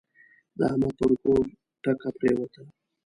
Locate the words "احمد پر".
0.69-1.11